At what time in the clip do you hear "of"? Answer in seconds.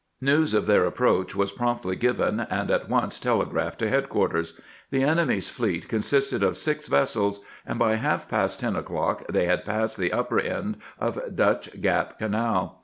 0.55-0.65, 6.41-6.57, 10.97-11.35